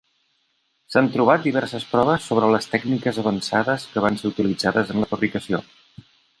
[0.93, 5.65] S'han trobat diverses proves sobre les tècniques avançades que van ser utilitzades en la fabricació.